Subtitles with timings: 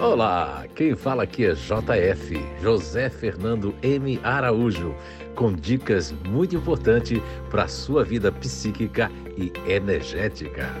[0.00, 4.20] Olá, quem fala aqui é JF, José Fernando M.
[4.22, 4.94] Araújo,
[5.34, 7.20] com dicas muito importantes
[7.50, 10.72] para a sua vida psíquica e energética.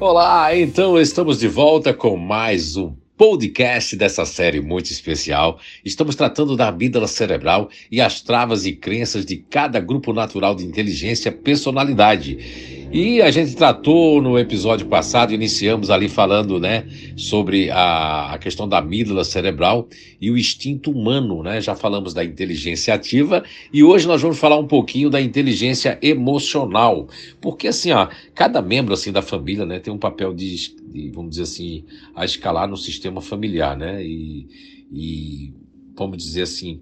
[0.00, 5.60] Olá, então estamos de volta com mais um podcast dessa série muito especial.
[5.84, 10.64] Estamos tratando da amígdala cerebral e as travas e crenças de cada grupo natural de
[10.64, 12.83] inteligência personalidade.
[12.92, 18.68] E a gente tratou no episódio passado, iniciamos ali falando, né, sobre a, a questão
[18.68, 19.88] da amígdala cerebral
[20.20, 21.60] e o instinto humano, né?
[21.60, 23.42] Já falamos da inteligência ativa
[23.72, 27.08] e hoje nós vamos falar um pouquinho da inteligência emocional,
[27.40, 31.30] porque assim, ó, cada membro assim da família, né, tem um papel de, de vamos
[31.30, 31.84] dizer assim,
[32.14, 34.04] a escalar no sistema familiar, né?
[34.04, 34.46] E,
[34.92, 35.52] e
[35.96, 36.80] vamos dizer assim,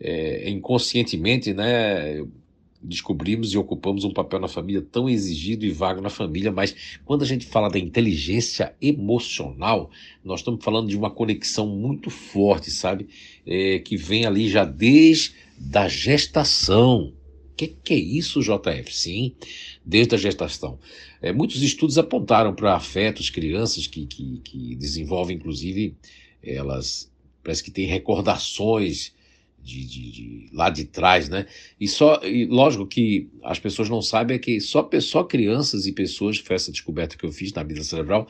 [0.00, 2.22] é, inconscientemente, né?
[2.82, 7.22] Descobrimos e ocupamos um papel na família tão exigido e vago na família, mas quando
[7.22, 9.90] a gente fala da inteligência emocional,
[10.24, 13.08] nós estamos falando de uma conexão muito forte, sabe?
[13.46, 17.12] É, que vem ali já desde da gestação.
[17.52, 18.94] O que, que é isso, JF?
[18.94, 19.34] Sim,
[19.84, 20.78] desde a gestação.
[21.20, 25.96] É, muitos estudos apontaram para afetos, crianças que, que, que desenvolvem, inclusive,
[26.40, 27.10] elas
[27.42, 29.12] parece que têm recordações
[29.68, 31.44] de, de, de, lá de trás, né?
[31.78, 35.92] E só, e lógico que as pessoas não sabem é que só, só crianças e
[35.92, 38.26] pessoas, foi essa descoberta que eu fiz na vida cerebral,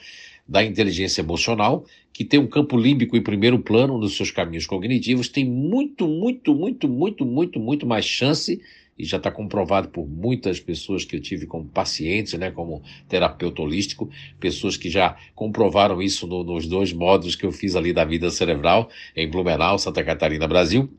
[0.46, 5.28] da inteligência emocional, que tem um campo límbico em primeiro plano nos seus caminhos cognitivos,
[5.28, 8.60] tem muito, muito, muito, muito, muito, muito mais chance
[8.98, 13.62] e já está comprovado por muitas pessoas que eu tive como pacientes, né, como terapeuta
[13.62, 14.10] holístico,
[14.40, 18.30] pessoas que já comprovaram isso no, nos dois módulos que eu fiz ali da vida
[18.30, 20.90] cerebral, em Blumenau, Santa Catarina, Brasil.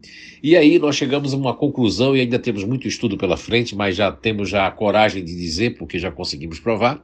[0.41, 3.95] E aí nós chegamos a uma conclusão, e ainda temos muito estudo pela frente, mas
[3.95, 7.03] já temos já a coragem de dizer, porque já conseguimos provar,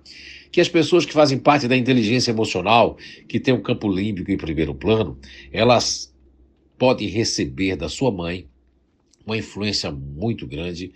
[0.51, 4.38] que as pessoas que fazem parte da inteligência emocional, que tem um campo límbico em
[4.38, 5.19] primeiro plano,
[5.51, 6.16] elas
[6.77, 8.47] podem receber da sua mãe
[9.25, 10.91] uma influência muito grande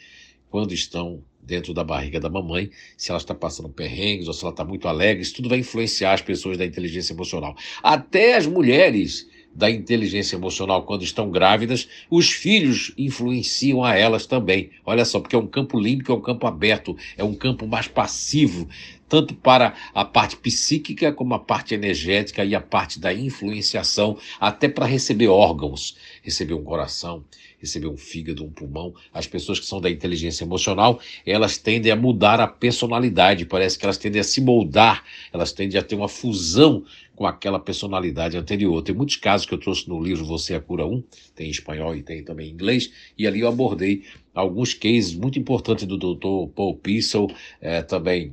[0.50, 4.52] quando estão dentro da barriga da mamãe, se ela está passando perrengues ou se ela
[4.52, 7.56] está muito alegre, isso tudo vai influenciar as pessoas da inteligência emocional.
[7.82, 14.70] Até as mulheres da inteligência emocional quando estão grávidas, os filhos influenciam a elas também.
[14.86, 17.88] Olha só, porque é um campo límbico, é um campo aberto, é um campo mais
[17.88, 18.68] passivo,
[19.10, 24.70] tanto para a parte psíquica como a parte energética e a parte da influenciação, até
[24.70, 27.26] para receber órgãos, receber um coração,
[27.60, 28.94] receber um fígado, um pulmão.
[29.14, 33.86] As pessoas que são da inteligência emocional, elas tendem a mudar a personalidade, parece que
[33.86, 35.04] elas tendem a se moldar,
[35.34, 38.82] elas tendem a ter uma fusão com aquela personalidade anterior.
[38.82, 41.04] Tem muitos casos que eu trouxe no livro Você é a Cura 1,
[41.36, 44.04] tem em espanhol e tem também em inglês, e ali eu abordei
[44.34, 46.50] alguns cases muito importantes do Dr.
[46.56, 47.28] Paul Pissel,
[47.60, 48.32] é, também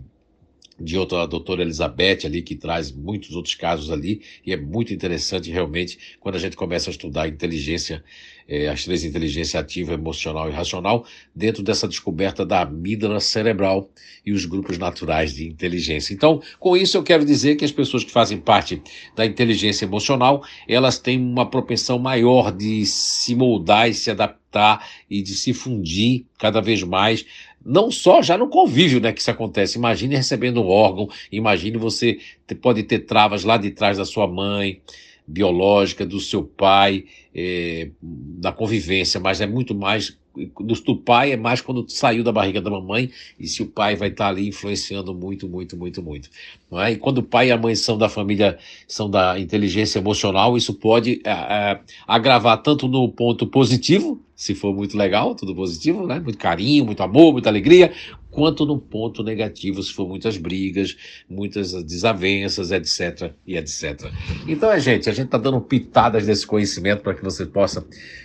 [0.78, 5.50] de outra doutora Elizabeth ali, que traz muitos outros casos ali, e é muito interessante
[5.50, 8.04] realmente quando a gente começa a estudar a inteligência,
[8.46, 13.90] eh, as três inteligência ativa, emocional e racional, dentro dessa descoberta da amígdala cerebral
[14.24, 16.12] e os grupos naturais de inteligência.
[16.12, 18.82] Então, com isso eu quero dizer que as pessoas que fazem parte
[19.14, 25.22] da inteligência emocional, elas têm uma propensão maior de se moldar e se adaptar e
[25.22, 27.24] de se fundir cada vez mais
[27.66, 29.76] não só já no convívio né, que isso acontece.
[29.76, 32.18] Imagine recebendo um órgão, imagine você
[32.62, 34.80] pode ter travas lá de trás da sua mãe
[35.26, 37.04] biológica, do seu pai,
[37.34, 40.16] é, da convivência, mas é muito mais
[40.60, 43.10] do pai é mais quando saiu da barriga da mamãe
[43.40, 46.28] e se o pai vai estar ali influenciando muito, muito, muito, muito.
[46.70, 46.92] Não é?
[46.92, 50.74] E quando o pai e a mãe são da família, são da inteligência emocional, isso
[50.74, 56.20] pode é, é, agravar tanto no ponto positivo, se for muito legal, tudo positivo, né?
[56.20, 57.90] Muito carinho, muito amor, muita alegria,
[58.30, 60.94] quanto no ponto negativo, se for muitas brigas,
[61.26, 63.32] muitas desavenças, etc.
[63.46, 64.10] e etc.
[64.46, 67.82] Então, é, gente, a gente está dando pitadas desse conhecimento para que você possa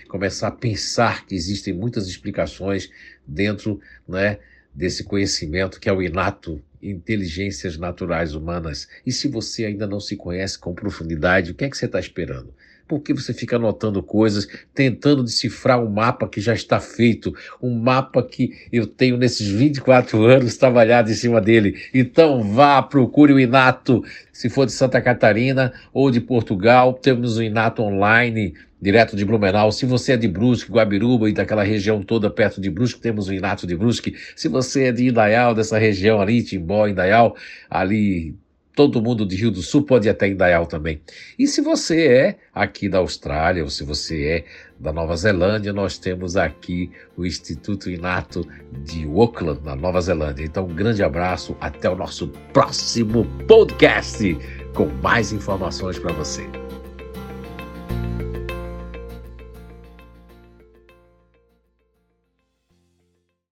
[0.09, 2.89] começar a pensar que existem muitas explicações
[3.25, 4.37] dentro né,
[4.75, 8.87] desse conhecimento que é o inato inteligências naturais humanas.
[9.05, 11.99] E se você ainda não se conhece com profundidade, o que é que você está
[11.99, 12.53] esperando?
[12.91, 14.45] Por que você fica anotando coisas,
[14.75, 17.33] tentando decifrar um mapa que já está feito,
[17.63, 21.79] um mapa que eu tenho nesses 24 anos trabalhado em cima dele?
[21.93, 24.03] Então vá, procure o Inato,
[24.33, 29.71] se for de Santa Catarina ou de Portugal, temos o Inato online direto de Blumenau.
[29.71, 33.33] Se você é de Brusque, Guabiruba e daquela região toda perto de Brusque, temos o
[33.33, 34.15] Inato de Brusque.
[34.35, 37.37] Se você é de Indaial, dessa região ali, Timbó, Indaial,
[37.69, 38.35] ali
[38.75, 41.01] Todo mundo de Rio do Sul pode ir até Indaial também.
[41.37, 44.45] E se você é aqui da Austrália ou se você é
[44.79, 48.47] da Nova Zelândia, nós temos aqui o Instituto Inato
[48.83, 50.45] de Auckland, na Nova Zelândia.
[50.45, 54.37] Então, um grande abraço, até o nosso próximo podcast
[54.73, 56.70] com mais informações para você.